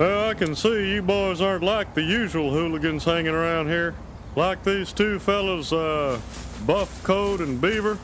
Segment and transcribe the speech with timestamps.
[0.00, 3.94] Well, I can see you boys aren't like the usual hooligans hanging around here.
[4.34, 6.18] Like these two fellas, uh,
[6.66, 7.98] Buff Coat and Beaver.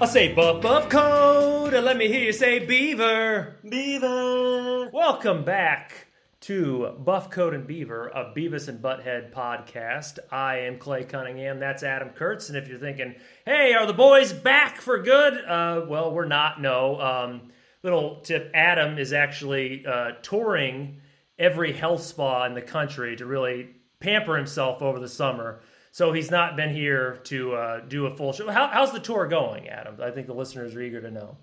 [0.00, 3.56] I say buff buff code, and let me hear you say beaver.
[3.68, 4.88] Beaver.
[4.92, 6.09] Welcome back
[6.50, 10.18] to Buff Coat and Beaver, a Beavis and Butthead podcast.
[10.32, 11.60] I am Clay Cunningham.
[11.60, 12.48] That's Adam Kurtz.
[12.48, 13.14] And if you're thinking,
[13.46, 15.34] hey, are the boys back for good?
[15.34, 16.60] Uh, well, we're not.
[16.60, 17.00] No.
[17.00, 17.52] Um,
[17.84, 20.96] little tip: Adam is actually uh, touring
[21.38, 23.68] every health spa in the country to really
[24.00, 25.60] pamper himself over the summer.
[25.92, 28.50] So he's not been here to uh, do a full show.
[28.50, 30.00] How, how's the tour going, Adam?
[30.02, 31.36] I think the listeners are eager to know.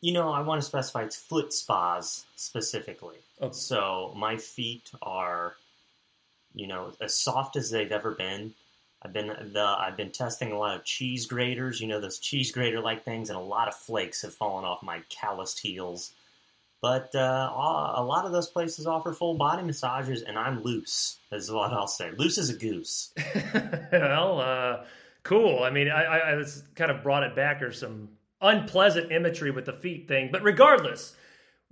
[0.00, 3.18] You know, I want to specify it's foot spas specifically.
[3.40, 3.50] Oh.
[3.50, 5.54] So my feet are,
[6.54, 8.54] you know, as soft as they've ever been.
[9.04, 12.52] I've been the I've been testing a lot of cheese graters, you know, those cheese
[12.52, 16.12] grater like things, and a lot of flakes have fallen off my calloused heels.
[16.80, 17.52] But uh,
[17.94, 21.86] a lot of those places offer full body massages, and I'm loose, is what I'll
[21.86, 22.10] say.
[22.10, 23.12] Loose as a goose.
[23.92, 24.84] well, uh,
[25.22, 25.62] cool.
[25.62, 28.08] I mean, I, I, I was kind of brought it back or some
[28.40, 31.14] unpleasant imagery with the feet thing, but regardless,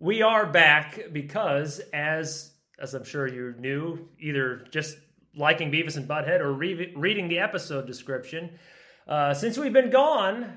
[0.01, 4.97] we are back because as as I'm sure you knew, either just
[5.37, 8.59] liking Beavis and Butthead or re- reading the episode description,
[9.07, 10.57] uh, since we've been gone,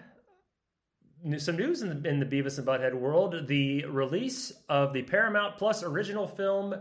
[1.38, 5.58] some news in the, in the Beavis and Butthead world: the release of the Paramount
[5.58, 6.76] Plus original film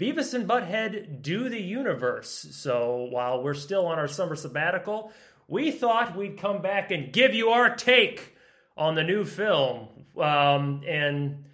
[0.00, 2.48] Beavis and Butthead Do the Universe.
[2.52, 5.12] So while we're still on our summer sabbatical,
[5.48, 8.34] we thought we'd come back and give you our take
[8.76, 9.88] on the new film.
[10.18, 11.45] Um, and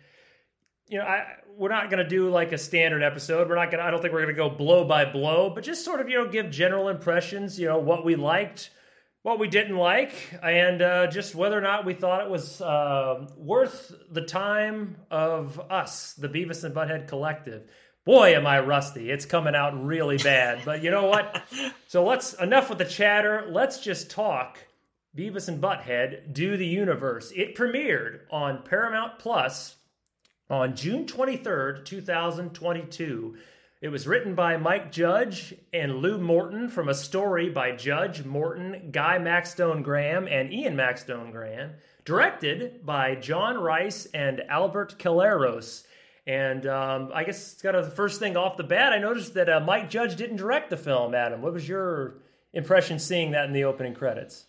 [0.92, 1.24] you know, I
[1.56, 3.48] we're not going to do like a standard episode.
[3.48, 5.64] We're not going to I don't think we're going to go blow by blow, but
[5.64, 8.70] just sort of, you know, give general impressions, you know, what we liked,
[9.22, 10.12] what we didn't like,
[10.42, 15.58] and uh, just whether or not we thought it was uh, worth the time of
[15.70, 17.62] us, the Beavis and Butthead Collective.
[18.04, 19.10] Boy, am I rusty.
[19.10, 20.62] It's coming out really bad.
[20.64, 21.42] But you know what?
[21.88, 23.44] So let's, enough with the chatter.
[23.50, 24.58] Let's just talk
[25.14, 27.30] Beavis and Butthead Do the Universe.
[27.36, 29.76] It premiered on Paramount Plus
[30.52, 33.36] on June 23rd, 2022.
[33.80, 38.90] It was written by Mike Judge and Lew Morton from a story by Judge, Morton,
[38.92, 41.70] Guy Maxtone Graham, and Ian Maxtone Graham.
[42.04, 45.84] Directed by John Rice and Albert Calleros.
[46.26, 48.92] And um, I guess it's kind of the first thing off the bat.
[48.92, 51.40] I noticed that uh, Mike Judge didn't direct the film, Adam.
[51.40, 52.18] What was your
[52.52, 54.44] impression seeing that in the opening credits?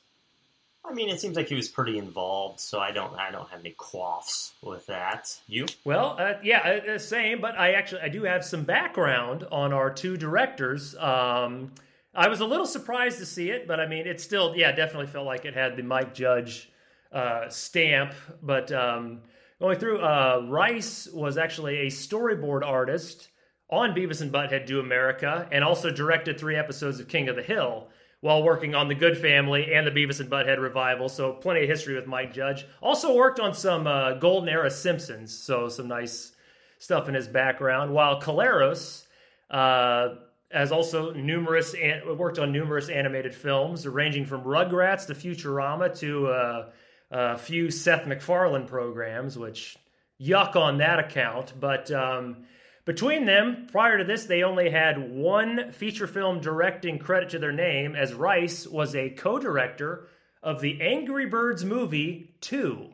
[0.85, 3.61] I mean, it seems like he was pretty involved, so I don't I don't have
[3.61, 5.39] any quaffs with that.
[5.47, 5.65] You?
[5.85, 7.39] Well, uh, yeah, uh, same.
[7.39, 10.95] But I actually I do have some background on our two directors.
[10.95, 11.71] Um,
[12.13, 15.07] I was a little surprised to see it, but I mean, it still yeah definitely
[15.07, 16.69] felt like it had the Mike Judge
[17.13, 18.13] uh, stamp.
[18.41, 19.21] But um,
[19.61, 23.29] going through, uh, Rice was actually a storyboard artist
[23.69, 27.41] on Beavis and Butthead Do America, and also directed three episodes of King of the
[27.41, 27.87] Hill
[28.23, 31.09] while working on The Goode Family and the Beavis and Butthead revival.
[31.09, 32.65] So plenty of history with Mike Judge.
[32.81, 36.31] Also worked on some uh, Golden Era Simpsons, so some nice
[36.79, 37.93] stuff in his background.
[37.93, 39.05] While Calleros
[39.49, 40.15] uh,
[40.49, 46.27] has also numerous an- worked on numerous animated films, ranging from Rugrats to Futurama to
[46.27, 46.69] uh,
[47.11, 49.77] a few Seth MacFarlane programs, which
[50.21, 51.51] yuck on that account.
[51.59, 52.45] But um,
[52.85, 57.53] between them, prior to this, they only had one feature film directing credit to their
[57.53, 60.07] name, as Rice was a co director
[60.41, 62.89] of the Angry Birds movie 2.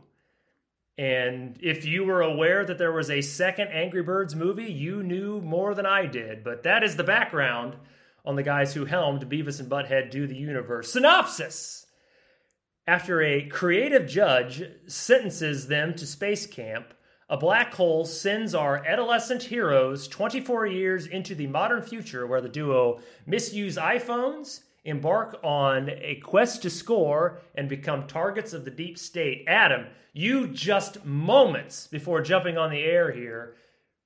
[1.00, 5.42] And if you were aware that there was a second Angry Birds movie, you knew
[5.42, 6.44] more than I did.
[6.44, 7.78] But that is the background
[8.26, 10.92] on the guys who helmed Beavis and Butthead Do the Universe.
[10.92, 11.88] Synopsis!
[12.86, 16.94] After a creative judge sentences them to space camp,
[17.30, 22.50] a black hole sends our adolescent heroes 24 years into the modern future where the
[22.50, 28.98] duo misuse iPhones, embark on a quest to score, and become targets of the deep
[28.98, 29.44] state.
[29.48, 33.56] Adam, you just moments before jumping on the air here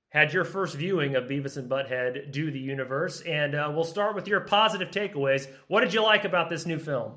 [0.10, 4.16] had your first viewing of Beavis and Butthead Do the Universe, and uh, we'll start
[4.16, 5.48] with your positive takeaways.
[5.68, 7.14] What did you like about this new film?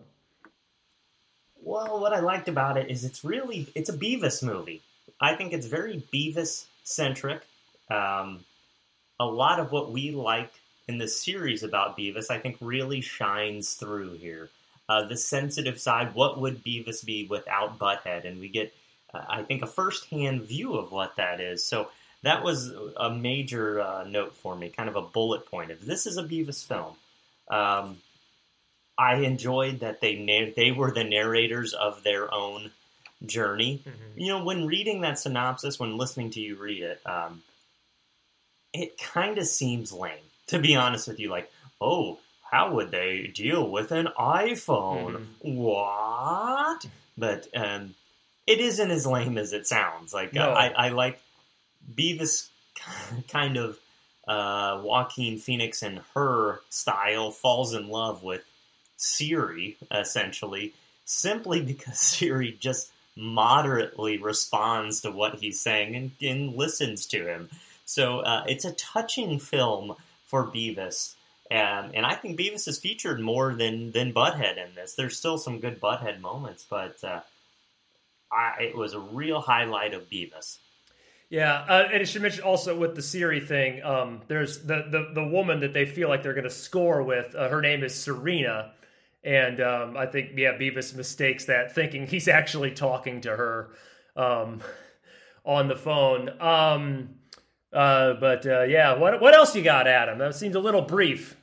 [1.56, 4.82] Well, what I liked about it is it's really it's a Beavis movie.
[5.20, 7.42] I think it's very Beavis centric.
[7.90, 8.44] Um,
[9.18, 10.52] a lot of what we like
[10.88, 14.50] in the series about Beavis, I think, really shines through here.
[14.88, 18.24] Uh, the sensitive side, what would Beavis be without Butthead?
[18.24, 18.72] And we get,
[19.12, 21.64] uh, I think, a first-hand view of what that is.
[21.64, 21.88] So
[22.22, 26.06] that was a major uh, note for me, kind of a bullet point If this
[26.06, 26.94] is a Beavis film.
[27.48, 27.98] Um,
[28.98, 32.70] I enjoyed that they na- they were the narrators of their own
[33.24, 33.82] journey.
[33.86, 33.92] Mhm.
[34.16, 37.42] You know, when reading that synopsis, when listening to you read it, um,
[38.72, 40.18] it kind of seems lame.
[40.48, 42.18] To be honest with you, like, oh,
[42.50, 45.26] how would they deal with an iPhone?
[45.40, 46.86] What?
[47.18, 47.94] But um,
[48.46, 50.14] it isn't as lame as it sounds.
[50.14, 50.52] Like No.
[50.52, 51.20] I, I like
[51.92, 52.48] Beavis
[53.28, 53.78] kind of
[54.28, 58.44] uh, Joaquin Phoenix and her style falls in love with
[58.96, 60.74] Siri essentially
[61.04, 67.48] simply because Siri just moderately responds to what he's saying and, and listens to him.
[67.84, 69.94] So uh, it's a touching film
[70.26, 71.14] for Beavis.
[71.50, 74.94] And, and I think Beavis is featured more than, than Butthead in this.
[74.94, 77.20] There's still some good Butthead moments, but uh,
[78.30, 80.58] I, it was a real highlight of Beavis.
[81.28, 83.82] Yeah, uh, and it should mention also with the Siri thing.
[83.82, 87.34] Um, there's the, the the woman that they feel like they're going to score with.
[87.34, 88.70] Uh, her name is Serena,
[89.24, 93.70] and um, I think yeah, Beavis mistakes that, thinking he's actually talking to her
[94.16, 94.60] um,
[95.44, 96.30] on the phone.
[96.40, 97.16] Um,
[97.72, 100.18] uh, but uh, yeah, what what else you got, Adam?
[100.18, 101.36] That seems a little brief.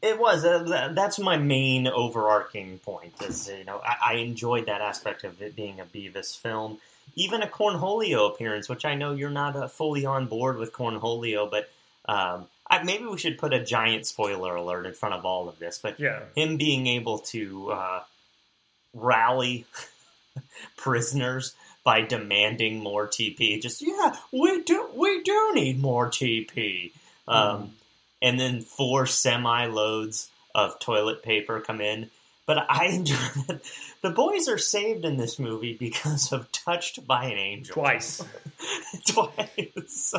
[0.00, 0.44] It was.
[0.44, 3.12] Uh, that's my main overarching point.
[3.22, 6.78] Is you know I, I enjoyed that aspect of it being a Beavis film,
[7.14, 11.50] even a Cornholio appearance, which I know you're not uh, fully on board with Cornholio,
[11.50, 11.68] but
[12.06, 15.58] um, I, maybe we should put a giant spoiler alert in front of all of
[15.58, 15.78] this.
[15.78, 18.02] But Yeah, him being able to uh,
[18.94, 19.66] rally
[20.76, 21.54] prisoners
[21.84, 23.60] by demanding more TP.
[23.62, 26.92] Just yeah, we do we do need more TP.
[27.26, 27.74] Um,
[28.20, 32.10] And then four semi loads of toilet paper come in.
[32.46, 33.14] But I enjoy
[33.46, 33.60] that
[34.02, 38.24] the boys are saved in this movie because of touched by an angel twice.
[39.06, 40.14] twice.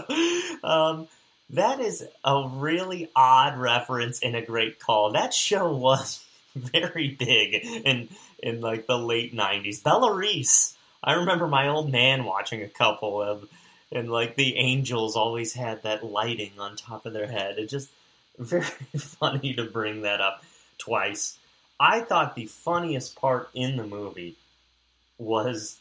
[0.64, 1.08] um,
[1.52, 5.14] that is a really odd reference and a great call.
[5.14, 6.24] That show was
[6.56, 7.54] very big
[7.86, 8.10] in
[8.42, 9.84] in like the late '90s.
[9.84, 10.76] Della Reese.
[11.02, 13.48] I remember my old man watching a couple of,
[13.92, 17.58] and like the angels always had that lighting on top of their head.
[17.58, 17.90] It just
[18.38, 18.64] very
[18.98, 20.44] funny to bring that up
[20.78, 21.38] twice.
[21.80, 24.36] I thought the funniest part in the movie
[25.18, 25.78] was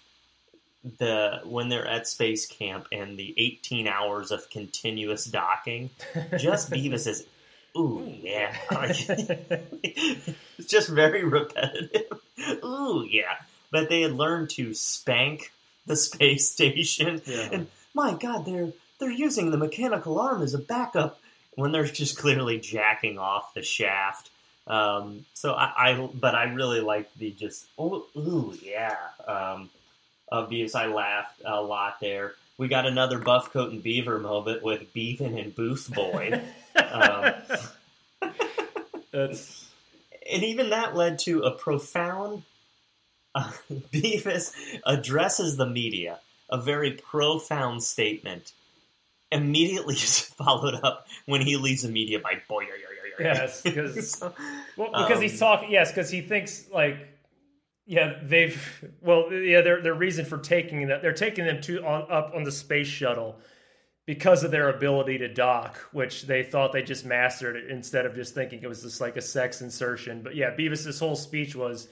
[0.99, 5.91] the when they're at space camp and the 18 hours of continuous docking.
[6.39, 7.27] Just Beavis is,
[7.77, 8.55] ooh yeah,
[9.83, 12.13] it's just very repetitive.
[12.65, 13.35] Ooh yeah,
[13.71, 15.53] but they had learned to spank
[15.87, 17.49] the space station, Yeah.
[17.53, 21.21] and my God, they're they're using the mechanical arm as a backup
[21.55, 24.31] when they're just clearly jacking off the shaft.
[24.67, 28.97] Um, so I, I, but I really like the just oh, ooh yeah
[29.27, 29.71] um,
[30.31, 30.75] of Beavis.
[30.75, 32.35] I laughed a lot there.
[32.57, 36.41] We got another buff coat and Beaver moment with Beaven and Booth Boy,
[36.91, 37.33] um,
[39.13, 39.67] That's
[40.31, 42.43] and even that led to a profound.
[43.35, 43.51] Uh,
[43.93, 44.53] Beavis
[44.85, 46.19] addresses the media,
[46.51, 48.53] a very profound statement.
[49.31, 52.65] Immediately followed up when he leaves the media by boy.
[53.21, 54.23] Yes, because-
[54.77, 55.71] Well, because he's Um, talking.
[55.71, 56.97] Yes, because he thinks like,
[57.89, 58.85] yeah, they've.
[59.01, 62.45] Well, yeah, their their reason for taking that they're taking them to on up on
[62.45, 63.41] the space shuttle
[64.05, 68.15] because of their ability to dock, which they thought they just mastered it instead of
[68.15, 70.21] just thinking it was just like a sex insertion.
[70.23, 71.89] But yeah, Beavis's whole speech was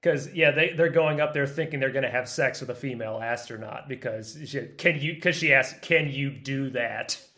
[0.00, 2.74] because yeah, they they're going up there thinking they're going to have sex with a
[2.74, 7.20] female astronaut because she, can you because she asked, can you do that?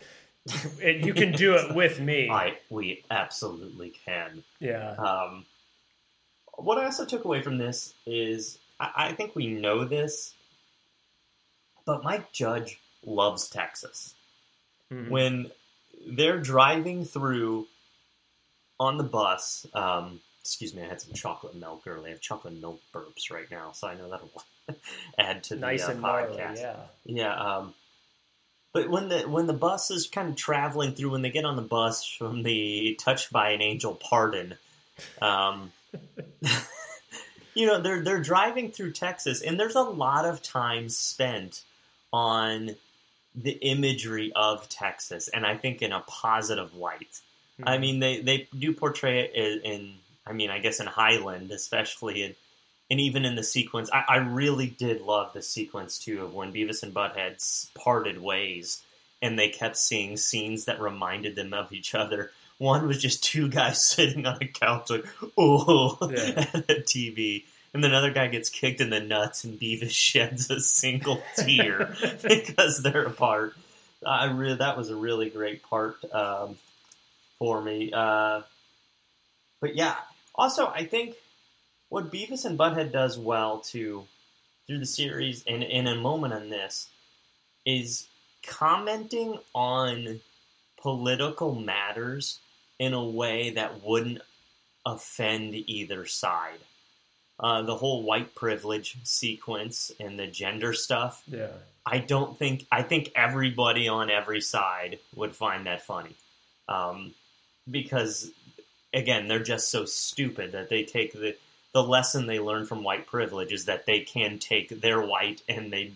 [0.82, 2.30] And you can do it with me.
[2.30, 4.42] I we absolutely can.
[4.60, 4.92] Yeah.
[4.92, 5.44] Um,
[6.58, 10.34] what I also took away from this is I, I think we know this,
[11.86, 14.14] but Mike Judge loves Texas.
[14.92, 15.10] Mhm.
[15.10, 15.50] When
[16.06, 17.66] they're driving through
[18.80, 22.08] on the bus, um, excuse me, I had some chocolate milk earlier.
[22.08, 24.30] I have chocolate milk burps right now, so I know that'll
[25.18, 26.56] add to the nice uh, gnarly, podcast.
[26.56, 26.76] yeah.
[27.04, 27.34] Yeah.
[27.34, 27.74] Um,
[28.72, 31.56] but when the when the bus is kind of traveling through, when they get on
[31.56, 34.56] the bus from the Touched by an Angel pardon,
[35.20, 35.72] um,
[37.54, 41.62] you know they're they're driving through Texas, and there's a lot of time spent
[42.12, 42.76] on
[43.34, 47.20] the imagery of Texas, and I think in a positive light.
[47.62, 47.80] I Mhm.
[47.80, 49.94] mean, they, they do portray it in, in,
[50.26, 52.34] I mean, I guess in Highland, especially, in,
[52.90, 53.90] and even in the sequence.
[53.92, 58.82] I, I really did love the sequence, too, of when Beavis and Butthead parted ways
[59.20, 62.30] and they kept seeing scenes that reminded them of each other.
[62.58, 66.46] One was just two guys sitting on a couch, like, oh, Yeah.
[66.54, 67.44] at the TV.
[67.74, 71.94] And then another guy gets kicked in the nuts, and Beavis sheds a single tear
[72.22, 73.54] because they're apart.
[74.06, 76.56] I really, that was a really great part um,
[77.38, 77.92] for me.
[77.92, 78.42] Uh,
[79.60, 79.96] but yeah,
[80.34, 81.16] also I think
[81.88, 84.04] what Beavis and Butthead does well too
[84.66, 86.88] through the series and in a moment on this
[87.66, 88.06] is
[88.46, 90.20] commenting on
[90.80, 92.38] political matters
[92.78, 94.20] in a way that wouldn't
[94.86, 96.58] offend either side.
[97.40, 101.22] Uh, the whole white privilege sequence and the gender stuff.
[101.26, 101.48] Yeah.
[101.86, 106.14] I don't think I think everybody on every side would find that funny,
[106.68, 107.14] um,
[107.70, 108.30] because
[108.92, 111.36] again they're just so stupid that they take the
[111.72, 115.72] the lesson they learn from white privilege is that they can take their white and
[115.72, 115.92] they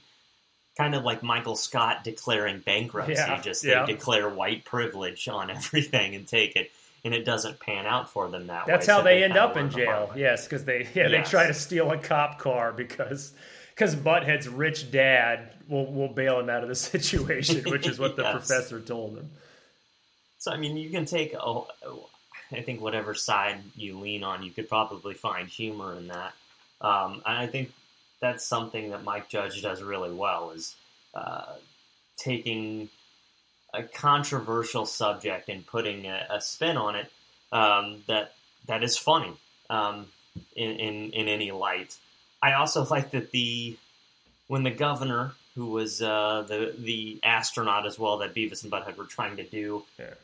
[0.77, 3.15] kind of like Michael Scott declaring bankruptcy.
[3.15, 3.85] Yeah, just yeah.
[3.85, 6.71] they declare white privilege on everything and take it,
[7.05, 8.93] and it doesn't pan out for them that That's way.
[8.93, 10.13] how so they end up in learn the hard jail.
[10.17, 13.33] Yes, because they yeah they try to steal a cop car because
[13.75, 18.17] because Butthead's rich dad will will bail him out of the situation, which is what
[18.17, 18.33] the Yes.
[18.33, 19.31] professor told him.
[20.39, 21.35] So I mean, you can take.
[21.35, 21.69] Oh,
[22.51, 26.35] I think whatever side you lean on, you could probably find humor in that.
[26.83, 27.73] Um, and I think
[28.23, 30.75] that's something that Mike Judge does really well is
[31.15, 31.53] uh,
[32.17, 32.89] taking
[33.75, 37.11] a controversial subject and putting a, a spin on it
[37.53, 38.33] um, that
[38.67, 39.35] that is funny
[39.69, 40.07] um,
[40.57, 41.95] in, in in any light.
[42.43, 43.77] I also like that the
[44.47, 48.97] when the governor, who was uh, the the astronaut as well that Beavis and Butthead
[48.97, 50.15] were trying to do, Yeah.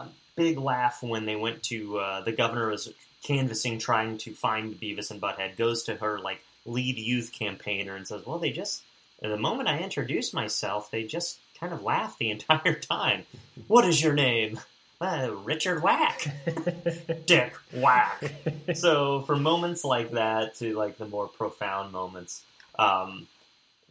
[0.00, 2.92] um, big laugh when they went to uh, the governor was
[3.24, 5.56] canvassing trying to find Beavis and Butthead.
[5.56, 8.82] Goes to her like lead youth campaigner and says, "Well, they just
[9.20, 13.24] the moment I introduced myself, they just kind of laughed the entire time.
[13.66, 14.60] what is your name?"
[15.00, 16.26] Uh, Richard Whack.
[17.26, 18.32] Dick Whack.
[18.74, 22.42] so for moments like that to like the more profound moments,
[22.80, 23.28] um,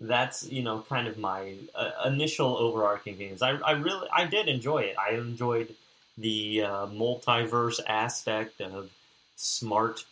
[0.02, 3.42] that's you know kind of my uh, initial overarching things.
[3.42, 4.96] I, I really I did enjoy it.
[4.98, 5.74] I enjoyed
[6.18, 8.90] the uh, multiverse aspect of
[9.36, 10.04] smart,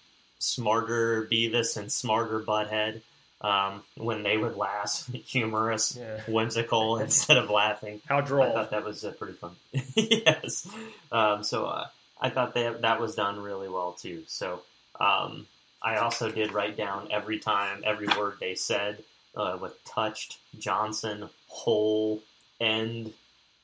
[0.45, 3.01] smarter Beavis and smarter Butthead.
[3.41, 6.21] Um, when they would laugh, humorous, Yeah.
[6.27, 8.01] whimsical instead of laughing.
[8.07, 8.49] How droll!
[8.49, 9.51] I thought that was uh, pretty fun.
[9.95, 10.67] yes.
[11.11, 11.87] Um, so uh,
[12.19, 14.23] I thought that that was done really well too.
[14.27, 14.61] So
[14.99, 15.45] um,
[15.81, 19.03] I also did write down every time, every word they said
[19.35, 22.23] uh, with touched, Johnson, whole,
[22.59, 23.13] end,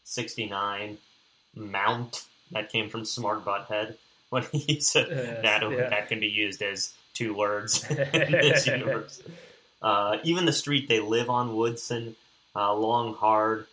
[0.03, 0.97] 69,
[1.55, 2.25] mount.
[2.51, 3.95] That came from Smart Butthead
[4.41, 5.89] when he said Yes, that yeah.
[5.89, 9.21] that can be used as two words in this universe.
[9.81, 12.15] Uh, even the street they live on, Woodson,
[12.55, 13.67] uh, Long Hard,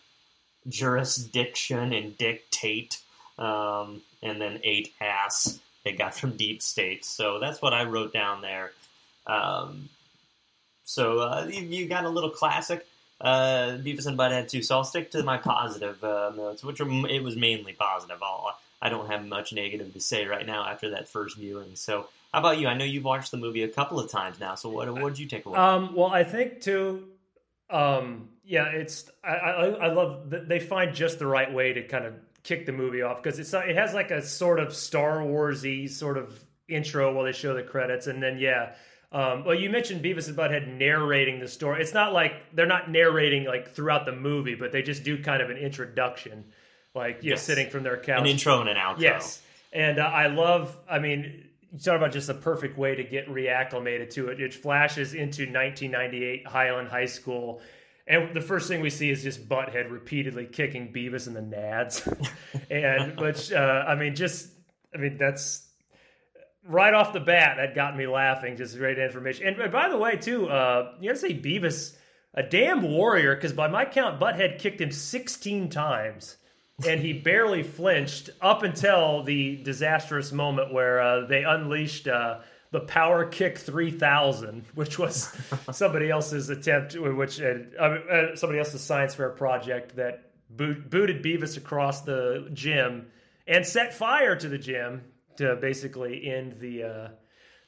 [0.69, 2.99] jurisdiction and dictate,
[3.39, 7.05] um, and then eight ass they got from Deep State.
[7.05, 8.73] So that's what I wrote down there.
[9.27, 9.89] Um,
[10.85, 12.85] so uh, you, you got a little classic.
[13.21, 14.63] Uh, Beavis and Butthead too.
[14.63, 18.19] So I'll stick to my positive uh, notes, which are, it was mainly positive.
[18.23, 21.75] I'll, I don't have much negative to say right now after that first viewing.
[21.75, 22.69] So how about you?
[22.69, 24.55] I know you've watched the movie a couple of times now.
[24.55, 25.59] So what what did you take away?
[25.59, 27.09] Um, well, I think too.
[27.71, 32.05] Um, yeah, it's I, I, I love they find just the right way to kind
[32.05, 35.89] of kick the movie off because it's it has like a sort of Star Warsy
[35.89, 38.75] sort of intro while they show the credits, and then yeah.
[39.11, 41.81] Um, well, you mentioned Beavis and Butthead narrating the story.
[41.81, 45.41] It's not like they're not narrating like throughout the movie, but they just do kind
[45.41, 46.45] of an introduction,
[46.99, 47.43] like you know, Yes.
[47.43, 48.21] sitting from their couch.
[48.21, 49.01] An intro and an outro.
[49.01, 49.41] Yes,
[49.73, 50.77] and uh, I love.
[50.91, 54.41] I mean, you talk about just a perfect way to get reacclimated to it.
[54.41, 57.61] It flashes into 1998 Highland High School,
[58.07, 62.07] and the first thing we see is just Butthead repeatedly kicking Beavis in the nads,
[62.71, 64.49] and which uh, I mean, just
[64.95, 65.65] I mean that's
[66.65, 68.57] right off the bat that got me laughing.
[68.57, 69.47] Just great information.
[69.47, 71.97] And, and by the way, too, uh, you gotta say Beavis,
[72.35, 76.37] a damn warrior, because by my count, Butthead kicked him 16 times.
[76.87, 82.39] And he barely flinched up until the disastrous moment where uh, they unleashed uh,
[82.71, 85.37] the Power Kick 3000, which was
[85.73, 91.57] somebody else's attempt, which uh, uh, somebody else's science fair project that boot, booted Beavis
[91.57, 93.07] across the gym
[93.47, 95.03] and set fire to the gym
[95.39, 97.11] to basically end the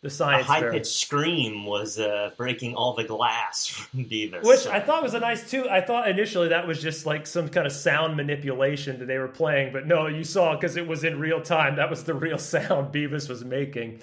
[0.03, 4.43] the A science high pitched scream was uh, breaking all the glass from Beavis.
[4.43, 5.69] Which So- I thought was a nice too.
[5.69, 9.29] I thought initially that was just like some kind of sound manipulation that they were
[9.29, 11.77] playing, but no, you saw because it was in real time.
[11.77, 14.01] That was the real sound Beavis was making.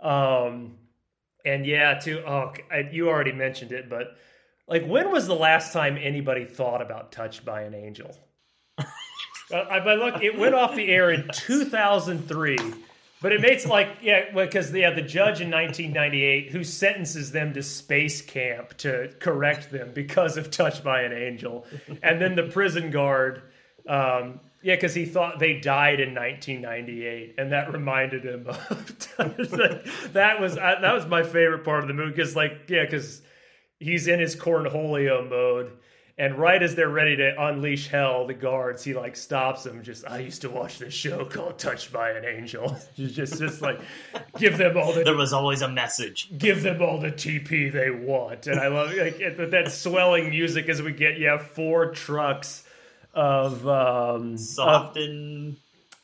[0.00, 0.76] Um,
[1.44, 2.22] and yeah, too.
[2.26, 4.16] Oh, I, you already mentioned it, but
[4.68, 8.16] like, when was the last time anybody thought about "Touched by an Angel"?
[8.78, 8.84] uh,
[9.52, 12.56] I, but look, it went off the air in 2003.
[13.24, 17.62] But it makes like yeah, because yeah, the judge in 1998 who sentences them to
[17.62, 21.64] space camp to correct them because of touched by an angel,
[22.02, 23.40] and then the prison guard
[23.88, 28.98] um, Yeah, because he thought they died in 1998, and that reminded him of
[30.12, 32.10] that was that was my favorite part of the movie.
[32.10, 33.22] Because like, yeah, because
[33.78, 35.72] he's in his cornholio mode,
[36.16, 39.82] and right as they're ready to unleash hell, the guards he like stops them.
[39.82, 42.76] Just I used to watch this show called Touched by an Angel.
[42.96, 43.80] just just like
[44.38, 46.30] give them all the There was always a message.
[46.38, 50.68] give them all the TP they want, and I love like it- that swelling music
[50.68, 52.64] as we get yeah four trucks
[53.12, 55.56] of um Soft and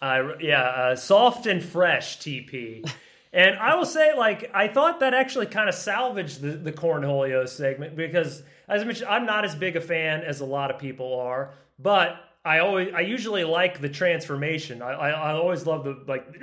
[0.03, 2.89] uh, yeah, uh, soft and fresh TP.
[3.35, 7.47] And I will say, like, I thought that actually kind of salvaged the, the Cornholio
[7.47, 10.79] segment because, as I mentioned, I'm not as big a fan as a lot of
[10.79, 14.81] people are, but I always, I usually like the transformation.
[14.81, 16.41] I, I, I always love the, like,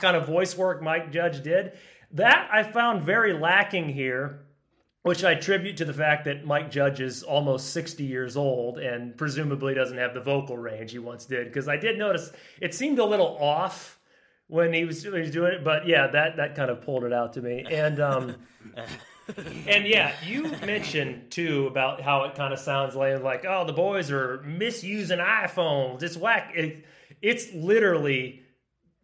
[0.00, 1.72] kind of voice work Mike Judge did.
[2.12, 4.44] That I found very lacking here
[5.04, 9.14] which I attribute to the fact that Mike Judge is almost 60 years old and
[9.18, 11.46] presumably doesn't have the vocal range he once did.
[11.46, 14.00] Because I did notice it seemed a little off
[14.46, 17.04] when he was, when he was doing it, but yeah, that that kind of pulled
[17.04, 17.66] it out to me.
[17.70, 18.36] And um,
[19.66, 24.10] and yeah, you mentioned too about how it kind of sounds like oh the boys
[24.10, 26.02] are misusing iPhones.
[26.02, 26.52] It's whack.
[26.54, 26.84] It,
[27.22, 28.42] it's literally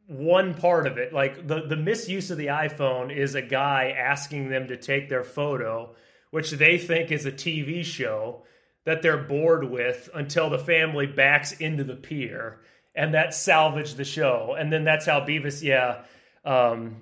[0.06, 1.12] one part of it.
[1.12, 5.24] Like the the misuse of the iPhone is a guy asking them to take their
[5.24, 5.94] photo,
[6.30, 8.44] which they think is a TV show
[8.84, 12.60] that they're bored with until the family backs into the pier,
[12.94, 14.56] and that salvaged the show.
[14.58, 16.02] And then that's how Beavis, yeah,
[16.44, 16.96] um,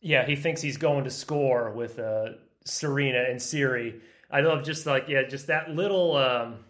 [0.00, 2.30] yeah, he thinks he's going to score with uh,
[2.64, 4.00] Serena and Siri.
[4.30, 6.16] I love just like yeah, just that little.
[6.16, 6.64] Um,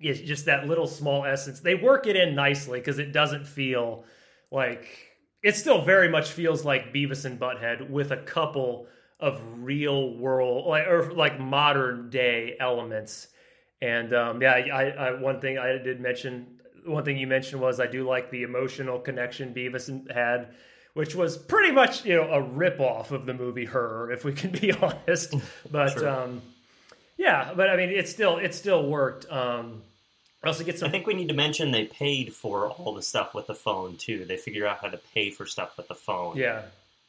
[0.00, 1.60] yeah, just that little small essence.
[1.60, 4.04] They work it in nicely because it doesn't feel
[4.50, 4.86] like
[5.42, 8.88] it still very much feels like Beavis and Butthead with a couple
[9.20, 13.28] of real world like or like modern day elements.
[13.80, 17.80] And um, yeah, I, I one thing I did mention, one thing you mentioned was
[17.80, 20.54] I do like the emotional connection Beavis had,
[20.94, 24.32] which was pretty much you know a rip off of the movie Her, if we
[24.32, 25.34] can be honest.
[25.70, 26.08] But Sure.
[26.08, 26.42] um,
[27.16, 29.30] yeah, but I mean it still it still worked.
[29.30, 29.82] Um,
[30.42, 30.88] I also get some.
[30.88, 33.96] I think we need to mention they paid for all the stuff with the phone
[33.96, 34.24] too.
[34.26, 36.36] They figured out how to pay for stuff with the phone.
[36.36, 36.62] yeah.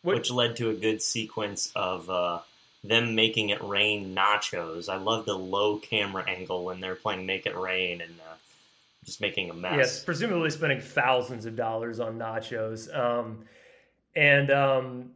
[0.04, 2.40] What- which led to a good sequence of uh,
[2.84, 4.88] them making it rain nachos.
[4.88, 8.36] I love the low camera angle when they're playing Make It Rain and uh,
[9.04, 9.76] just making a mess.
[9.76, 12.96] Yes, presumably spending thousands of dollars on nachos.
[12.96, 13.46] Um,
[14.16, 15.12] and um,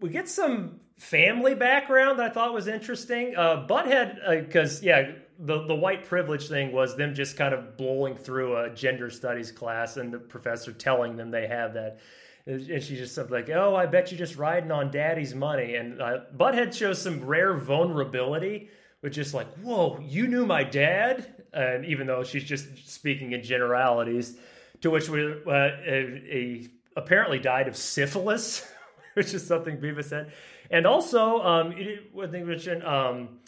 [0.00, 3.34] we get some family background that I thought was interesting.
[3.36, 8.16] Uh, Butthead, because yeah, the the white privilege thing was them just kind of blowing
[8.16, 12.00] through a gender studies class, and the professor telling them they have that.
[12.44, 16.00] And she's just something like, "Oh, I bet you're just riding on daddy's money." And
[16.00, 21.84] uh, Butthead shows some rare vulnerability, which is like, "Whoa, you knew my dad," and
[21.84, 24.36] even though she's just speaking in generalities,
[24.80, 28.66] to which we uh, a, a apparently died of syphilis,
[29.14, 30.32] which is something Beavis said,
[30.70, 33.40] and also um, it- what they mentioned, um,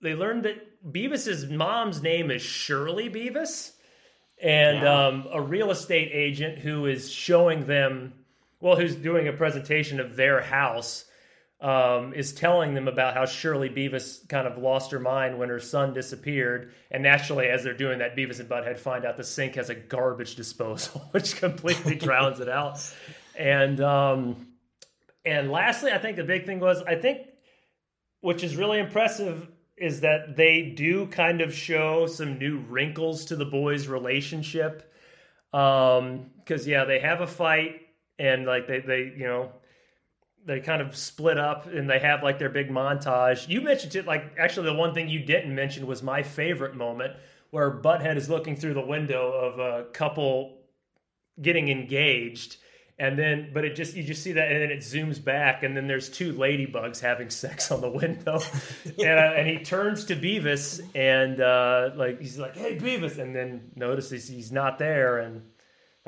[0.00, 3.72] they learned that Beavis's mom's name is Shirley Beavis.
[4.40, 5.06] And Yeah.
[5.08, 8.12] um, a real estate agent who is showing them,
[8.60, 11.04] well, who's doing a presentation of their house,
[11.60, 15.58] um, is telling them about how Shirley Beavis kind of lost her mind when her
[15.58, 16.72] son disappeared.
[16.90, 19.74] And naturally, as they're doing that, Beavis and Butthead find out the sink has a
[19.74, 22.78] garbage disposal, which completely drowns it out.
[23.36, 24.46] And um,
[25.24, 27.26] and lastly, I think the big thing was I think,
[28.20, 33.36] which is really impressive, is that they do kind of show some new wrinkles to
[33.36, 34.92] the boys' relationship.
[35.52, 37.80] Um, because yeah, they have a fight
[38.18, 39.50] and like they they you know
[40.48, 43.46] they kind of split up and they have like their big montage.
[43.48, 47.12] You mentioned it like actually the one thing you didn't mention was my favorite moment
[47.50, 50.56] where Butthead is looking through the window of a couple
[51.40, 52.56] getting engaged
[52.98, 55.76] and then but it just you just see that and then it zooms back and
[55.76, 58.40] then there's two ladybugs having sex on the window
[58.84, 63.36] and, uh, and he turns to beavis and uh like he's like hey beavis and
[63.36, 65.42] then notices he's not there and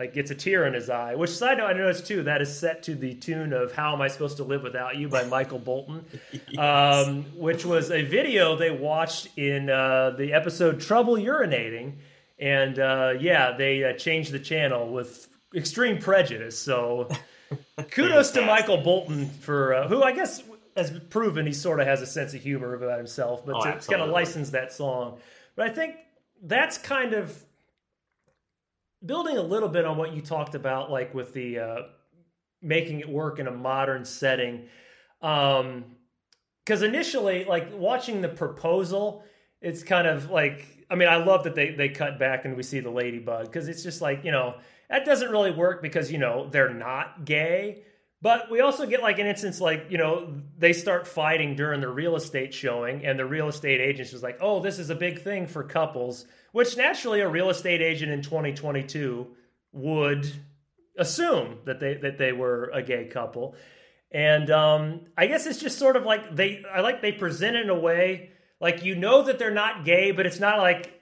[0.00, 2.58] like gets a tear in his eye which side note i noticed too that is
[2.58, 5.58] set to the tune of how am i supposed to live without you by michael
[5.58, 6.04] bolton
[6.58, 11.92] um, which was a video they watched in uh, the episode trouble urinating
[12.38, 17.06] and uh, yeah they uh, changed the channel with extreme prejudice so
[17.90, 20.42] kudos to michael bolton for uh, who i guess
[20.76, 23.78] has proven he sort of has a sense of humor about himself but Oh, to,
[23.78, 25.18] to kind of license that song.
[25.56, 25.96] But i think
[26.42, 27.44] that's kind of
[29.04, 31.82] building a little bit on what you talked about like with the uh,
[32.60, 34.68] making it work in a modern setting
[35.22, 35.84] um
[36.64, 39.24] because initially like watching the proposal
[39.60, 42.62] it's kind of like I mean, I love that they they cut back and we
[42.62, 44.56] see the ladybug because it's just like you know
[44.88, 47.84] that doesn't really work because you know they're not gay.
[48.22, 51.88] But we also get like an instance like, you know, they start fighting during the
[51.88, 55.22] real estate showing, and the real estate agent is like, oh, this is a big
[55.22, 59.26] thing for couples, which naturally a real estate agent in 2022
[59.72, 60.30] would
[60.98, 63.54] assume that they that they were a gay couple.
[64.12, 67.62] And um, I guess it's just sort of like they I like they present it
[67.62, 71.00] in a way like you know that they're not gay, but it's not like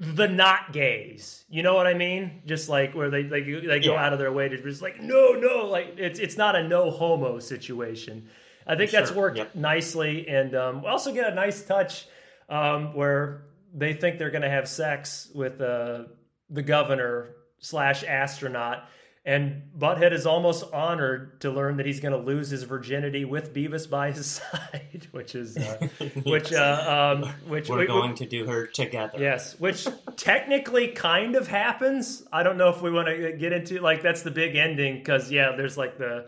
[0.00, 1.44] the not gays.
[1.48, 2.42] You know what I mean?
[2.46, 4.04] Just like where they they, they go Yeah.
[4.06, 6.90] out of their way to just like no no like it's it's not a no
[6.90, 8.28] homo situation.
[8.66, 9.18] I think that's Sure.
[9.18, 9.54] worked Yep.
[9.54, 12.06] nicely, and um, we also get a nice touch
[12.48, 13.42] um, where
[13.74, 16.04] they think they're going to have sex with uh,
[16.50, 18.84] the governor slash astronaut.
[19.24, 23.52] And Butthead is almost honored to learn that he's going to lose his virginity with
[23.52, 25.86] Beavis by his side, which is uh,
[26.24, 29.18] which uh, um, which We're we- we- going to do her together.
[29.18, 32.22] Yes, which technically kind of happens.
[32.32, 35.30] I don't know if we want to get into like that's the big ending because
[35.30, 36.26] yeah, there's like the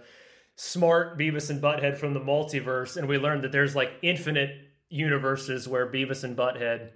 [0.56, 4.50] smart Beavis and Butthead from the multiverse, and we learned that there's like infinite
[4.90, 6.90] universes where Beavis and Butthead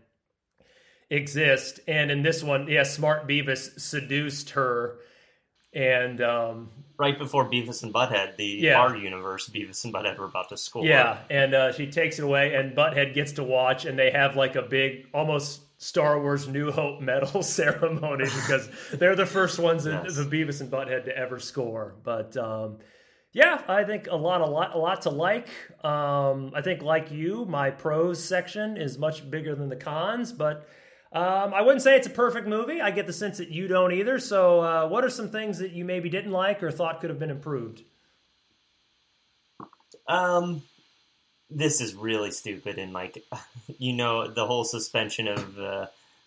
[1.11, 4.97] exist, and in this one, yeah, smart Beavis seduced her,
[5.73, 8.79] and um, Right before Beavis and Butthead, the Yeah.
[8.81, 10.85] our universe, Beavis and Butthead were about to score.
[10.87, 14.37] Yeah, and uh, she takes it away, and Butthead gets to watch, and they have
[14.37, 19.87] like a big, almost Star Wars New Hope medal ceremony because they're the first ones,
[19.87, 20.14] in Yes.
[20.17, 21.95] the Beavis and Butthead, to ever score.
[22.05, 22.79] But um,
[23.33, 25.49] yeah, I think a lot, a lot, a lot to like.
[25.85, 30.69] Um, I think, like you, my pros section is much bigger than the cons, but.
[31.14, 32.81] Um, I wouldn't say it's a perfect movie.
[32.81, 34.18] I get the sense that you don't either.
[34.18, 37.20] So, uh, what are some things that you maybe didn't like or thought could have
[37.20, 37.83] been improved?
[40.09, 40.62] Um,
[41.48, 43.24] this is really stupid and like,
[43.79, 45.87] you know, the whole suspension of uh,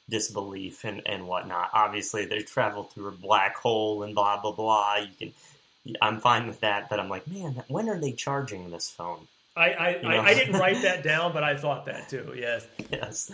[0.10, 1.70] disbelief and and whatnot.
[1.74, 4.96] Obviously, they travel through a black hole and blah blah blah.
[4.96, 8.90] You can, I'm fine with that, but I'm like, man, when are they charging this
[8.90, 9.28] phone?
[9.58, 10.10] I I, You know?
[10.10, 12.34] I, I didn't write that down, but I thought that too.
[12.38, 12.66] Yes.
[12.90, 13.32] yes,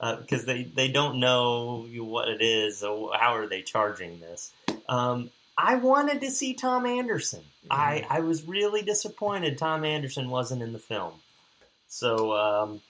[0.00, 2.82] because they they don't know what it is.
[2.82, 4.52] Or how are they charging this?
[4.88, 7.42] Um, I wanted to see Tom Anderson.
[7.70, 11.14] I I was really disappointed Tom Anderson wasn't in the film.
[11.88, 12.80] So um,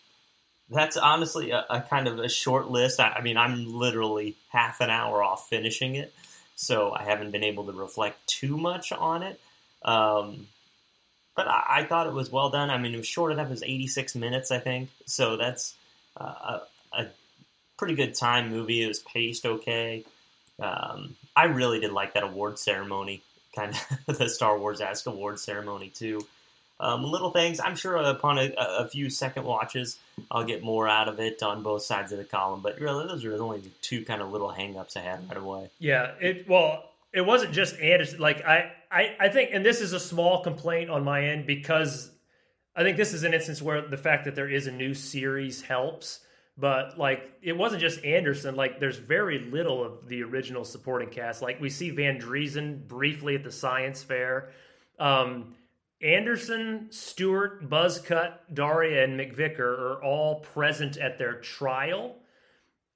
[0.70, 3.00] that's honestly a, a kind of a short list.
[3.00, 6.12] I, I mean, I'm literally half an hour off finishing it,
[6.56, 9.40] so I haven't been able to reflect too much on it.
[9.82, 10.48] Um,
[11.36, 12.70] but I, I thought it was well done.
[12.70, 13.48] I mean, it was short enough.
[13.48, 14.88] It was 86 minutes, I think.
[15.06, 15.74] So that's
[16.16, 16.60] uh,
[16.98, 17.06] a,
[17.76, 18.82] pretty good time movie.
[18.82, 20.04] It was paced okay.
[20.60, 23.22] Um, I really did like that award ceremony,
[23.54, 23.74] kind
[24.08, 26.20] of the Star Wars Ask Award ceremony too.
[26.80, 27.60] Um, little things.
[27.60, 29.96] I'm sure upon a, a few second watches,
[30.30, 32.60] I'll get more out of it on both sides of the column.
[32.62, 35.36] But really, those are the only the two kind of little hangups I had right
[35.36, 35.70] away.
[35.78, 36.12] Yeah.
[36.20, 38.18] It well, it wasn't just Anderson.
[38.18, 42.10] Like I, I, I think, and this is a small complaint on my end because
[42.74, 45.62] I think this is an instance where the fact that there is a new series
[45.62, 46.20] helps.
[46.56, 48.54] But like, it wasn't just Anderson.
[48.54, 51.42] Like, there's very little of the original supporting cast.
[51.42, 54.50] Like, we see Van Driessen briefly at the science fair.
[54.98, 55.54] Um,
[56.00, 62.16] Anderson, Stewart, Buzzcut, Daria, and McVicker are all present at their trial.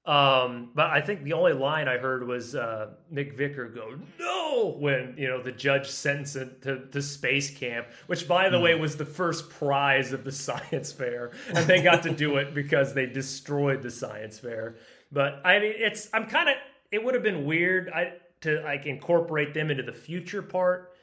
[0.08, 5.14] Um, but I think the only line I heard was uh, McVicker go no when
[5.18, 8.96] you know the judge sentenced him to, to space camp, which by the way was
[8.96, 13.04] the first prize of the science fair, and they got to do it because they
[13.04, 14.76] destroyed the science fair.
[15.12, 16.54] But I mean, it's I'm kind of
[16.90, 20.94] it would have been weird I to like incorporate them into the future part.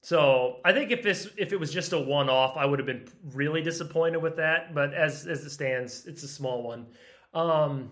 [0.00, 2.86] So I think if this if it was just a one off, I would have
[2.86, 4.74] been really disappointed with that.
[4.74, 6.86] But as as it stands, it's a small one.
[7.34, 7.90] Um,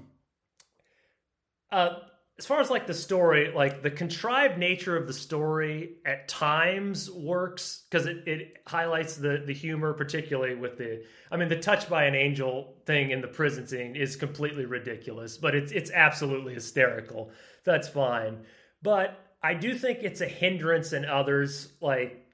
[1.75, 1.99] uh,
[2.39, 7.11] as far as like the story, like the contrived nature of the story at times
[7.11, 11.89] works because it, it highlights the the humor, particularly with the I mean the touch
[11.89, 16.55] by an angel thing in the prison scene is completely ridiculous, but it's it's absolutely
[16.55, 17.31] hysterical.
[17.65, 18.45] That's fine.
[18.83, 22.27] But I do think it's a hindrance in others, like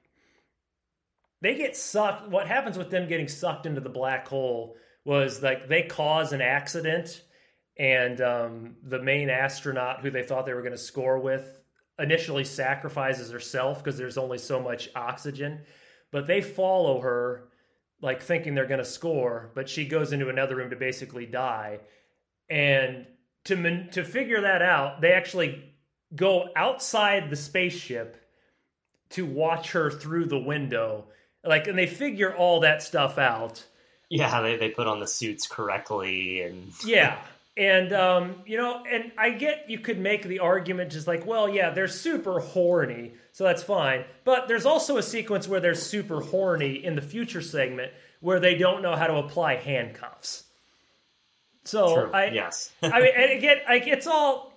[1.41, 2.29] they get sucked.
[2.29, 6.41] What happens with them getting sucked into the black hole was like they cause an
[6.41, 7.21] accident,
[7.77, 11.61] and um, the main astronaut who they thought they were going to score with
[11.99, 15.61] initially sacrifices herself because there's only so much oxygen.
[16.11, 17.49] But they follow her,
[18.01, 21.79] like thinking they're going to score, but she goes into another room to basically die.
[22.49, 23.05] And
[23.45, 25.63] to to figure that out, they actually
[26.15, 28.17] go outside the spaceship
[29.11, 31.05] to watch her through the window.
[31.43, 33.65] Like, and they figure all that stuff out.
[34.09, 37.17] Yeah, they, they put on the suits correctly, and Yeah.
[37.57, 41.49] And um, you know, and I get you could make the argument just like, well,
[41.49, 44.05] yeah, they're super horny, so that's fine.
[44.23, 48.55] But there's also a sequence where they're super horny in the future segment where they
[48.55, 50.45] don't know how to apply handcuffs.
[51.65, 52.11] So True.
[52.13, 52.71] I yes.
[52.81, 54.50] I mean, and again, like it's all.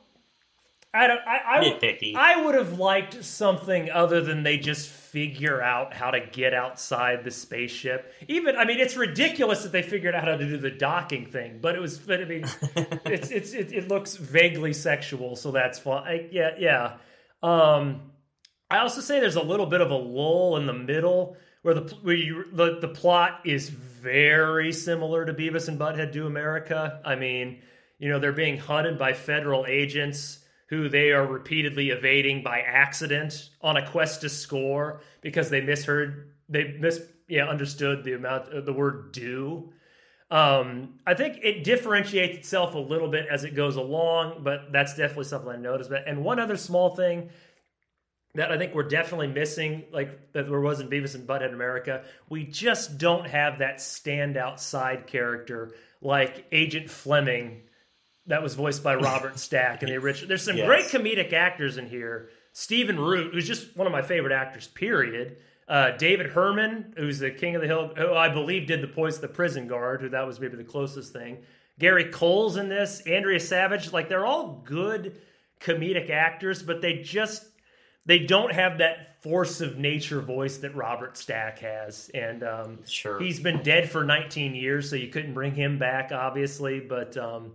[0.95, 1.21] I don't.
[1.27, 2.15] I I, Nitpicky.
[2.15, 7.25] I would have liked something other than they just figure out how to get outside
[7.25, 8.15] the spaceship.
[8.29, 11.59] Even I mean, it's ridiculous that they figured out how to do the docking thing,
[11.61, 11.99] but it was.
[11.99, 12.45] But I mean,
[13.05, 16.05] it's it's it, it looks vaguely sexual, so that's fun.
[16.05, 16.97] I, yeah, yeah.
[17.43, 18.13] Um,
[18.71, 21.93] I also say there's a little bit of a lull in the middle where the
[22.03, 27.01] where you, the the plot is very similar to Beavis and Butthead Do America.
[27.05, 27.63] I mean,
[27.99, 33.51] you know, they're being hunted by federal agents who they are repeatedly evading by accident
[33.61, 38.67] on a quest to score because they misheard they mis yeah understood the amount of
[38.67, 39.73] the word do.
[40.31, 44.97] Um, I think it differentiates itself a little bit as it goes along, but that's
[44.97, 45.91] definitely something I noticed.
[45.91, 47.31] But and one other small thing
[48.35, 52.05] that I think we're definitely missing, like that there was in Beavis and Butthead America.
[52.29, 57.63] We just don't have that standout side character like Agent Fleming,
[58.27, 60.29] that was voiced by Robert Stack in the original.
[60.29, 60.67] There's some Yes.
[60.67, 62.31] great comedic actors in here.
[62.53, 65.39] Stephen Root, who's just one of my favorite actors, period.
[65.67, 69.17] Uh, David Herman, who's the King of the Hill, who I believe did the voice
[69.17, 71.39] of the prison guard, who that was maybe the closest thing.
[71.79, 73.01] Gary Cole's in this.
[73.07, 75.21] Andrea Savage, like they're all good
[75.61, 77.45] comedic actors, but they just
[78.07, 83.19] they don't have that force of nature voice that Robert Stack has, and um, Sure.
[83.19, 86.79] he's been dead for 19 years, so you couldn't bring him back, obviously.
[86.81, 87.53] But um,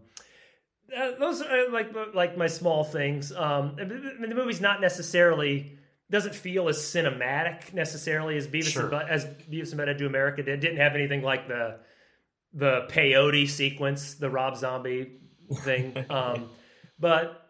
[0.95, 3.32] uh, those are like like my small things.
[3.32, 5.78] Um, I mean, the movie's not necessarily
[6.12, 8.82] doesn't feel as cinematic necessarily as Beavis Sure.
[8.84, 10.60] and Butt, as Beavis and Butthead Do America did.
[10.60, 11.80] Didn't have anything like the
[12.54, 15.19] the peyote sequence, the Rob Zombie
[15.62, 16.06] thing.
[16.10, 16.49] um,
[16.99, 17.45] but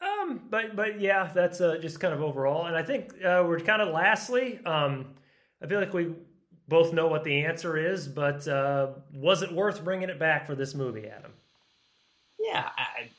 [0.00, 2.66] um, but but yeah, that's uh, just kind of overall.
[2.66, 4.60] And I think uh, we're kind of lastly.
[4.64, 5.14] Um,
[5.62, 6.14] I feel like we
[6.68, 10.54] both know what the answer is, but uh, was it worth bringing it back for
[10.54, 11.32] this movie, Adam?
[12.40, 13.10] Yeah, I,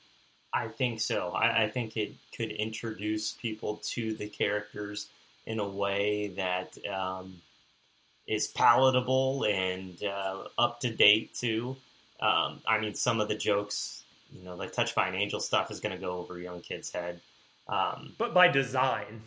[0.66, 1.32] I think so.
[1.32, 5.08] I, I think it could introduce people to the characters
[5.46, 7.42] in a way that um,
[8.28, 11.76] is palatable and uh, up to date too.
[12.20, 14.04] Um, I mean, some of the jokes,
[14.34, 16.62] you know, like "Touched by an Angel" stuff is going to go over a young
[16.62, 17.20] kid's head.
[17.68, 19.22] Um, But by design,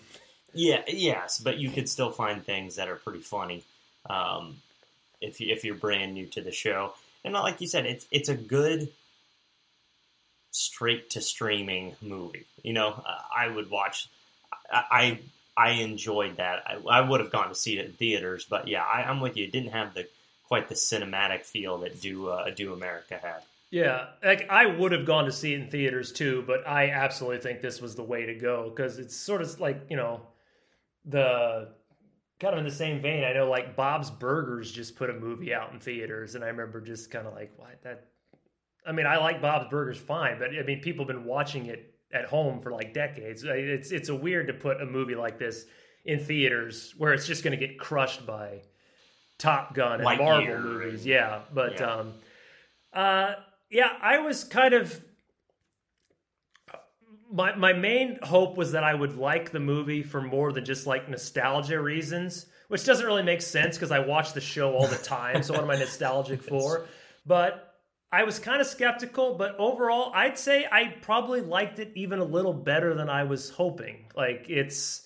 [0.52, 3.64] yeah, yes, but you could still find things that are pretty funny
[4.08, 4.56] um,
[5.20, 6.94] if you, if you're brand new to the show.
[7.24, 8.88] And like you said, it's it's a good
[10.54, 12.46] straight to streaming movie.
[12.62, 13.02] You know,
[13.36, 14.08] I would watch.
[14.72, 15.18] I
[15.56, 16.62] I, enjoyed that.
[16.66, 19.36] I, I would have gone to see it in theaters, but yeah, I, I'm with
[19.36, 19.44] you.
[19.44, 20.06] It didn't have the
[20.48, 23.42] quite the cinematic feel that Do uh, Do America had.
[23.70, 27.38] yeah, like I would have gone to see it in theaters too, but I absolutely
[27.42, 30.22] think this was the way to go because it's sort of like you know
[31.04, 31.68] the
[32.40, 33.24] kind of in the same vein.
[33.24, 36.80] I know like Bob's Burgers just put a movie out in theaters, and I remember
[36.80, 38.06] just kind of like why that.
[38.86, 41.94] I mean, I like Bob's Burgers fine, but I mean, people have been watching it
[42.12, 43.42] at home for like decades.
[43.44, 45.64] It's it's a weird to put a movie like this
[46.04, 48.60] in theaters where it's just going to get crushed by
[49.38, 51.06] Top Gun and Marvel and- movies.
[51.06, 51.90] Yeah, but Yeah.
[51.94, 52.14] um,
[52.92, 53.34] uh,
[53.70, 55.02] yeah, I was kind of
[57.32, 60.86] my my main hope was that I would like the movie for more than just
[60.86, 64.96] like nostalgia reasons, which doesn't really make sense because I watch the show all the
[64.96, 65.42] time.
[65.42, 66.86] so what am I nostalgic for?
[67.26, 67.73] But
[68.14, 72.24] I was kind of skeptical, but overall, I'd say I probably liked it even a
[72.24, 74.06] little better than I was hoping.
[74.14, 75.04] Like it's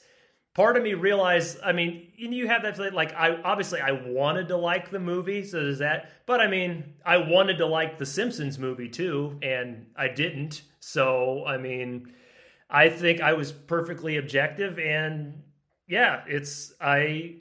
[0.52, 4.58] part of me realized, I mean, you have that like I obviously I wanted to
[4.58, 6.10] like the movie, so there's that.
[6.26, 10.60] But I mean, I wanted to like the Simpsons movie too, and I didn't.
[10.80, 12.12] So I mean,
[12.68, 15.44] I think I was perfectly objective, and
[15.86, 17.36] yeah, it's I.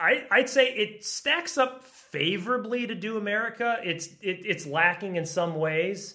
[0.00, 3.78] I, I'd say it stacks up favorably to Do America.
[3.82, 6.14] It's it, it's lacking in some ways,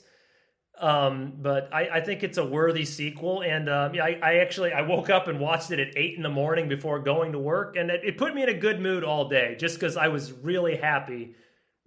[0.79, 3.41] um, but I, I think it's a worthy sequel.
[3.41, 6.23] And um, yeah, I, I actually I woke up and watched it at eight in
[6.23, 9.03] the morning before going to work, and it, it put me in a good mood
[9.03, 11.35] all day, just because I was really happy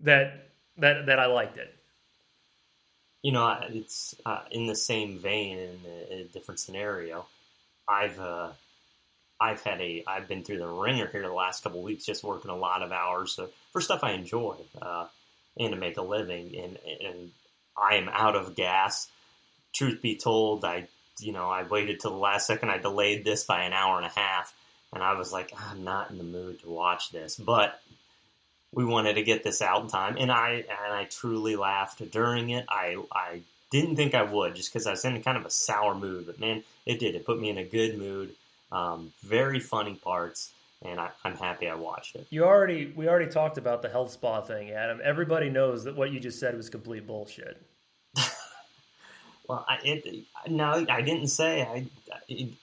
[0.00, 1.72] that that that I liked it.
[3.22, 7.26] You know, it's uh, in the same vein in a, a different scenario.
[7.88, 8.50] I've uh,
[9.40, 12.50] I've had a I've been through the ringer here the last couple weeks, just working
[12.50, 13.38] a lot of hours
[13.72, 15.06] for stuff I enjoy uh,
[15.58, 17.30] and to make a living, and and
[17.76, 19.08] I am out of gas.
[19.74, 20.88] Truth be told, I
[21.20, 22.70] you know I waited till the last second.
[22.70, 24.54] I delayed this by an hour and a half,
[24.92, 27.80] and I was like, I'm not in the mood to watch this, but
[28.72, 32.50] we wanted to get this out in time, and I and I truly laughed during
[32.50, 32.64] it.
[32.68, 35.94] I I didn't think I would just because I was in kind of a sour
[35.94, 37.14] mood, but man, it did.
[37.14, 38.34] It put me in a good mood.
[38.72, 40.52] Um, very funny parts,
[40.82, 42.26] and I, I'm happy I watched it.
[42.30, 45.00] You already we already talked about the health spa thing, Adam.
[45.02, 47.64] Everybody knows that what you just said was complete bullshit.
[49.48, 51.86] Well, I it, no, I didn't say I.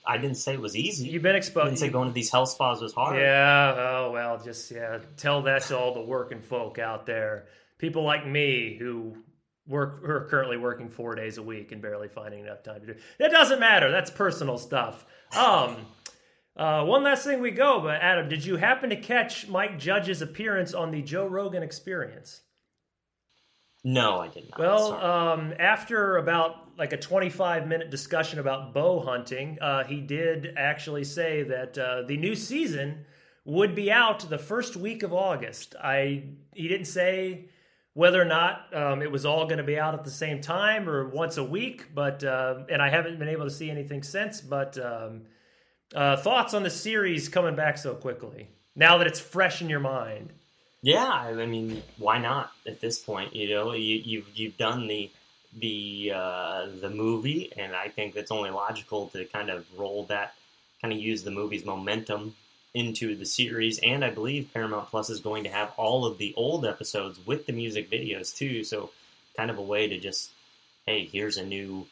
[0.05, 1.07] I didn't say it was easy.
[1.07, 1.65] You've been exposed.
[1.65, 3.17] I didn't say going to these health spas was hard.
[3.17, 3.75] Yeah.
[3.77, 4.99] Oh well, just yeah.
[5.15, 7.45] Tell that to all the working folk out there.
[7.77, 9.15] People like me who
[9.67, 12.87] work who are currently working four days a week and barely finding enough time to
[12.87, 12.95] do.
[13.19, 13.89] It doesn't matter.
[13.91, 15.05] That's personal stuff.
[15.35, 15.85] Um.
[16.55, 20.21] Uh, one last thing we go, but Adam, did you happen to catch Mike Judge's
[20.21, 22.41] appearance on the Joe Rogan Experience?
[23.83, 24.59] No, I did not.
[24.59, 30.53] Well, um, after about like a 25 minute discussion about bow hunting, uh, he did
[30.55, 33.05] actually say that uh, the new season
[33.45, 35.75] would be out the first week of August.
[35.81, 37.49] I he didn't say
[37.93, 40.89] whether or not um, it was all going to be out at the same time
[40.89, 44.41] or once a week, but uh, and I haven't been able to see anything since.
[44.41, 45.23] But um,
[45.93, 49.79] uh, thoughts on the series coming back so quickly now that it's fresh in your
[49.79, 50.33] mind?
[50.81, 53.35] Yeah, I mean, why not at this point?
[53.35, 55.09] You know, you, you've you've done the
[55.57, 60.33] the uh, the movie, and I think it's only logical to kind of roll that,
[60.81, 62.35] kind of use the movie's momentum
[62.73, 63.79] into the series.
[63.79, 67.45] And I believe Paramount Plus is going to have all of the old episodes with
[67.45, 68.63] the music videos too.
[68.63, 68.89] So,
[69.37, 70.31] kind of a way to just,
[70.85, 71.85] hey, here's a new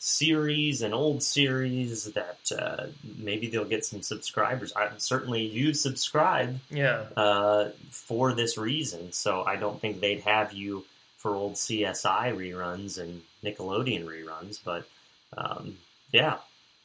[0.00, 4.72] series, an old series that uh, maybe they'll get some subscribers.
[4.76, 7.04] I certainly you subscribe Yeah.
[7.16, 9.12] uh, for this reason.
[9.12, 10.84] So I don't think they'd have you
[11.16, 14.60] for old CSI reruns and Nickelodeon reruns.
[14.64, 14.88] But
[15.36, 15.78] um,
[16.12, 16.36] yeah,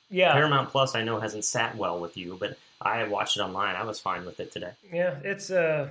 [0.09, 0.33] Yeah.
[0.33, 3.75] Paramount Plus I know hasn't sat well with you, but I watched it online.
[3.75, 4.71] I was fine with it today.
[4.91, 5.89] Yeah, it's uh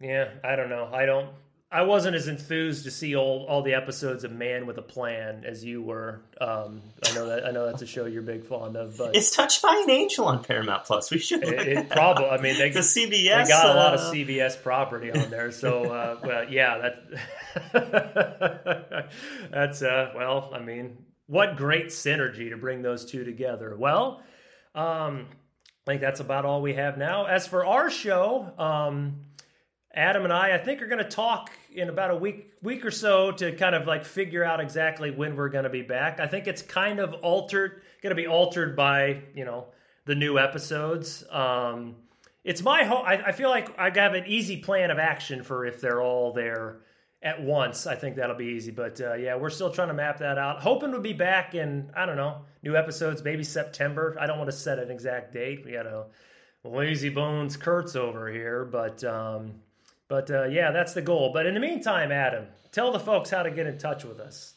[0.00, 0.88] yeah, I don't know.
[0.92, 1.28] I don't
[1.72, 5.44] I wasn't as enthused to see all all the episodes of Man with a Plan
[5.46, 6.20] as you were.
[6.40, 9.30] Um I know that I know that's a show you're big fond of, but It's
[9.30, 11.10] Touched by an Angel on Paramount Plus.
[11.12, 11.44] We should.
[11.44, 12.26] it, look it probably.
[12.26, 13.48] I mean they It's a they CBS.
[13.48, 15.52] got a lot of uh, CBS property on there.
[15.52, 16.90] So uh well yeah,
[17.72, 19.10] that
[19.50, 23.76] that's uh well, I mean, what great synergy to bring those two together.
[23.78, 24.22] Well,
[24.74, 25.26] um
[25.90, 27.24] I think that's about all we have now.
[27.24, 29.22] As for our show, um,
[29.92, 32.92] Adam and I, I think, are going to talk in about a week, week or
[32.92, 36.20] so to kind of like figure out exactly when we're going to be back.
[36.20, 39.66] I think it's kind of altered, going to be altered by you know
[40.04, 41.24] the new episodes.
[41.28, 41.96] Um,
[42.44, 43.04] it's my hope.
[43.04, 46.32] I, I feel like I have an easy plan of action for if they're all
[46.32, 46.82] there
[47.22, 47.86] at once.
[47.86, 48.70] I think that'll be easy.
[48.70, 50.62] But uh, yeah, we're still trying to map that out.
[50.62, 54.16] Hoping to be back in I don't know new episodes, maybe September.
[54.20, 55.64] I don't want to set an exact date.
[55.64, 56.04] We got a
[56.64, 59.54] lazy bones Kurtz over here, but um,
[60.08, 61.30] but uh, yeah, that's the goal.
[61.32, 64.54] But in the meantime, Adam, tell the folks how to get in touch with us.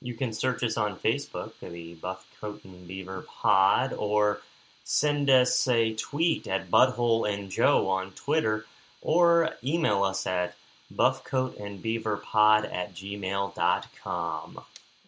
[0.00, 4.40] You can search us on Facebook, the Buff Coat and Beaver Pod, or
[4.82, 8.66] send us a tweet at Butthole and Joe on Twitter,
[9.00, 10.54] or email us at
[10.96, 14.60] buffcoatandbeaverpod at gmail.com.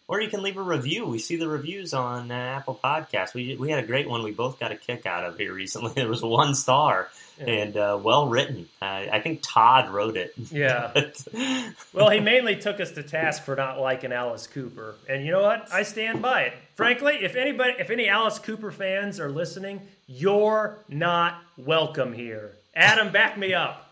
[0.07, 1.07] Or you can leave a review.
[1.07, 3.33] We see the reviews on uh, Apple Podcasts.
[3.33, 5.93] We, we had a great one we both got a kick out of here recently.
[5.95, 7.45] There was one star Yeah.
[7.47, 8.69] and uh, well written.
[8.79, 10.33] Uh, I think Todd wrote it.
[10.51, 10.91] Yeah.
[11.93, 15.41] Well, he mainly took us to task for not liking Alice Cooper, and you know
[15.41, 15.69] what?
[15.71, 16.53] I stand by it.
[16.75, 22.51] Frankly, if anybody, if any Alice Cooper fans are listening, you're not welcome here.
[22.75, 23.89] Adam, back me up.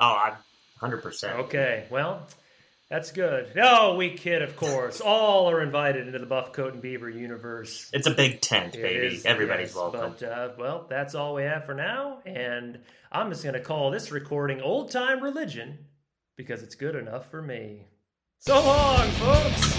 [0.00, 0.32] oh, I,
[0.80, 1.34] 100%.
[1.44, 2.26] Okay, well,
[2.90, 3.54] that's good.
[3.56, 5.00] No, we kid, of course.
[5.00, 7.90] All are invited into the Buff Coat and Beaver universe.
[7.92, 9.16] It's a big tent, It baby.
[9.16, 10.14] is, Everybody's yes, welcome.
[10.20, 12.78] But uh, well, that's all we have for now, and
[13.10, 15.78] I'm just going to call this recording "Old Time Religion"
[16.36, 17.86] because it's good enough for me.
[18.38, 19.76] So long, folks.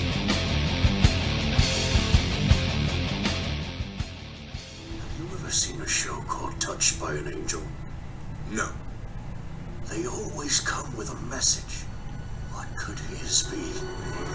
[5.08, 7.62] Have you ever seen a show called Touched by an Angel?
[8.52, 8.70] No.
[9.90, 11.86] They always come with a message.
[12.52, 14.28] What could his be?